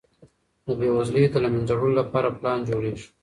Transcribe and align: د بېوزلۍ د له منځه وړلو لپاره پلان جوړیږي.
د 0.65 0.67
بېوزلۍ 0.79 1.25
د 1.29 1.35
له 1.43 1.49
منځه 1.53 1.73
وړلو 1.75 1.99
لپاره 2.01 2.35
پلان 2.37 2.59
جوړیږي. 2.69 3.05